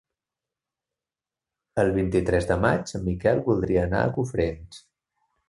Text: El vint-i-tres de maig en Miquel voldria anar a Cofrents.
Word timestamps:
El 1.83 1.93
vint-i-tres 1.97 2.49
de 2.53 2.57
maig 2.65 2.95
en 3.01 3.05
Miquel 3.11 3.43
voldria 3.51 3.85
anar 3.91 4.03
a 4.07 4.11
Cofrents. 4.19 4.83